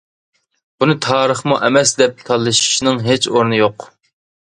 بۇنى 0.83 0.95
تارىخمۇ 1.07 1.59
ئەمەسمۇ 1.69 2.01
دەپ 2.03 2.27
تالىشىشنىڭ 2.33 3.01
ھېچ 3.13 3.33
ئورنى 3.33 3.65
يوق. 3.65 3.93